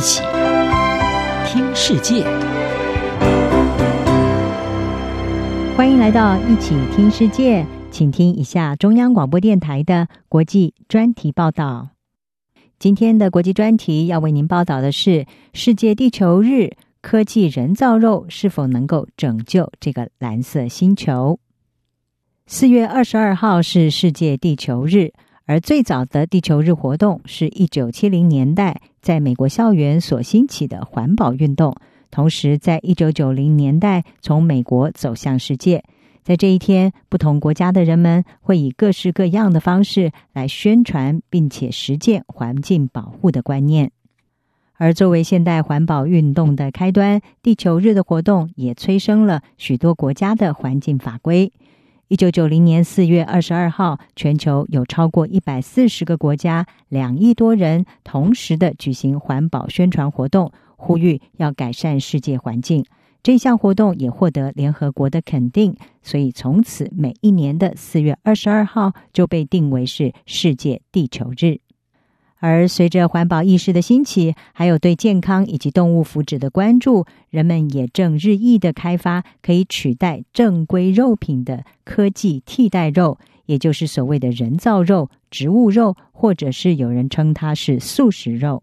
[0.00, 0.22] 一起
[1.44, 2.24] 听世界，
[5.76, 11.90] 欢迎来到一起听世界，请听一下中央广播电台的国际专题报道。
[12.78, 16.70] 今天的国际专题要为您报道的是：世界地球日，
[17.02, 21.38] 科技人造肉是否能够拯救这个蓝色星球？
[22.46, 25.12] 四月二十二号是世界地球日。
[25.46, 31.74] 而最早的地球日活动是一九七零年代在美国校园所兴起的环保运动，
[32.10, 35.82] 同时在一九九零年代从美国走向世界。
[36.22, 43.90] 在这一天，不同国家的人们会以各式各样的方式来宣传并且实践环境保护的观念。
[44.74, 51.52] 而作为现代环保运动的开端，地球日的活动也催生了许多国家的环境法规。
[52.10, 62.84] 一九九零年四月二十二号，全球有超过一百四十个国家，两亿多人同时的举行环保宣传活动，呼吁要改善世界环境。
[63.22, 71.60] 这项活动也获得联合国的肯定，所以从此每一年的四月二十二号就被定为是世界地球日。
[72.40, 88.62] 而随着环保意识的兴起，还有对健康以及动物福祉的关注，人们也正日益的开发可以取代正规肉品的科技替代肉，也就是所谓的人造肉、植物肉，或者是有人称它是素食肉。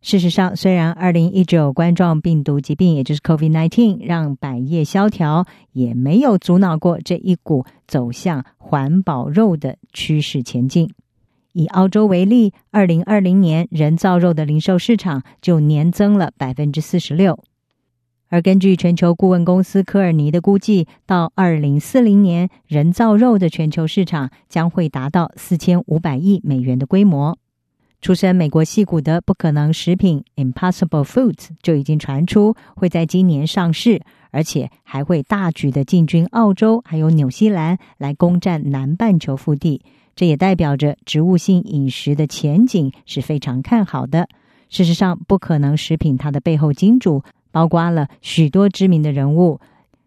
[0.00, 10.90] 事实上，虽然二零一九冠状病毒疾病，也就是 COVID-19，让百业萧条，也没有阻挠过这一股走向环保肉的趋势前进。
[11.52, 17.38] 以澳洲为例，二零二零年人造肉的零售市场就年增了百分之四十六。
[18.28, 27.36] 而根据全球顾问公司科尔尼的估计，到二零四零年，人造肉的全球市场将会达到四千五百亿美元的规模。
[28.00, 34.00] 出身美国矽谷的不可能食品 Impossible Foods 就已经传出会在今年上市，
[34.30, 39.82] 而且还会大举的进军澳洲还有纽西兰，来攻占南半球腹地。
[40.14, 44.28] 这也代表着植物性饮食的前景是非常看好的。
[44.68, 49.60] 事实上，不可能食品它的背后金主包括了许多知名的人物，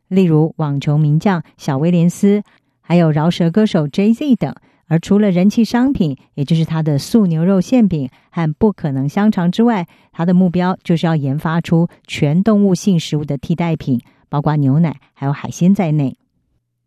[0.08, 2.44] 例如网球名将小威廉斯，
[2.82, 4.56] 还有饶舌歌手 Jay-Z 等。
[4.88, 14.00] 而除了人气商品，也就是它的素牛肉馅饼和不可能香肠之外，它的目标就是要研发出全动物性食物的替代品，
[14.30, 16.16] 包括牛奶还有海鲜在内。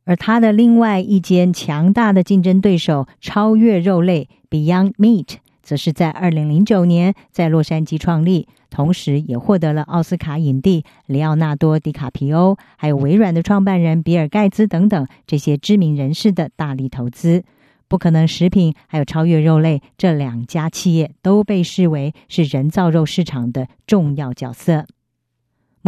[0.08, 17.44] 而它的另外一间强大的竞争对手超越肉类 Beyond Meat，则是在二零零九年在洛杉矶创立，同时也获得了奥斯卡影帝里奥纳多·迪卡皮欧，还有微软的创办人比尔·盖茨等等这些知名人士的大力投资。
[17.86, 24.86] 不可能食品还有超越肉类这两家企业都被视为是人造肉市场的重要角色。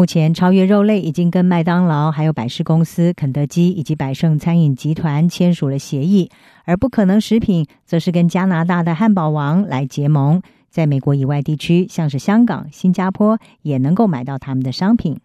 [0.01, 6.31] 目前，超越肉类已经跟麦当劳、还有百事公司、肯德基以及百胜餐饮集团签署了协议，
[6.65, 10.41] 而不可能食品则是跟加拿大的汉堡王来结盟，
[10.71, 15.21] 在美国以外地区，像是香港、新加坡，也能够买到他们的商品。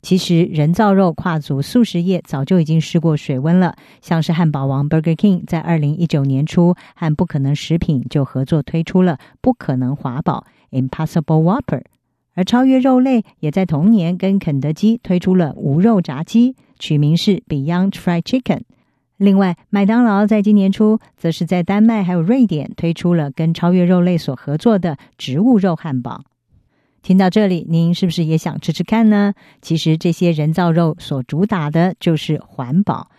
[0.00, 11.82] 其实，人造肉跨足素食业早就已经试过水温了，像是汉堡王 Burger King 在二零一九年初和不可能食品就合作推出了不可能华堡 Impossible Whopper。
[12.34, 18.62] 而超越肉类也在同年跟肯德基推出了无肉炸鸡，取名是 Beyond Fried Chicken。
[19.18, 26.24] 另外，麦当劳在今年初则是在丹麦还有瑞典推出了跟超越肉类所合作的植物肉汉堡。
[27.02, 29.34] 听到这里，您是不是也想吃吃看呢？
[29.60, 33.10] 其实这些人造肉所主打的就是环保。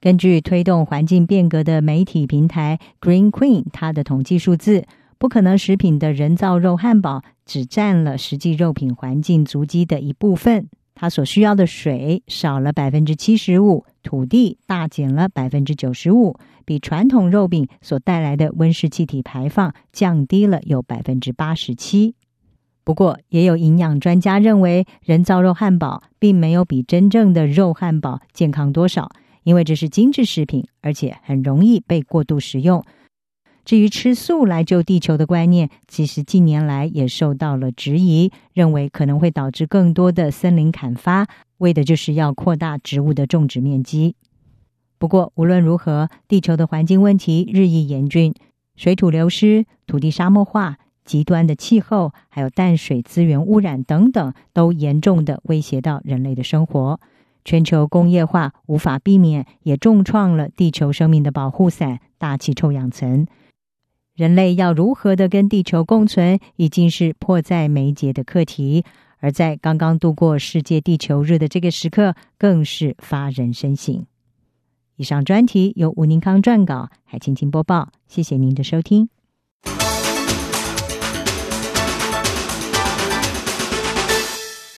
[0.00, 4.84] 根据推动环境变革的媒体平台 Green Queen，它的统计数字。
[5.18, 22.14] 不可能食品的人造肉汉堡只占了实际肉品环境足迹的一部分，它所需要的水少了百分之七十五，土地大减了百分之九十五，比传统肉饼所带来的温室气体排放降低了有百分之八十七。
[22.84, 29.10] 不过，也有营养专家认为，人造肉汉堡并没有比真正的肉汉堡健康多少，
[29.42, 32.84] 因为这是精致食品，而且很容易被过度食用。
[33.66, 41.26] 至于吃素来救地球的观念，其实近年来也受到了质疑，认为可能会导致更多的森林砍伐，
[41.58, 44.14] 为的就是要扩大植物的种植面积。
[44.98, 48.32] 不过无论如何，地球的环境问题日益严峻，
[48.76, 57.00] 水土流失、土地沙漠化、极端的气候，还有淡水资源污染等等，都严重的威胁到人类的生活。
[57.44, 63.26] 全球工业化无法避免，也重创了地球生命的保护伞——大气臭氧层。
[64.16, 68.84] 人类要如何的跟地球共存，已经是迫在眉睫的课题。
[69.18, 74.06] 而在刚刚度过世界地球日的这个时刻，更是发人深省。
[74.96, 77.90] 以上专题由吴宁康撰稿，海青青播报。
[78.08, 79.15] 谢谢您的收听。